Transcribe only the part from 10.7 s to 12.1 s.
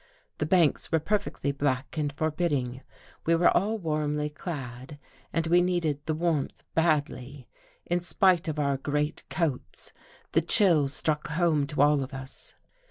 struck home to all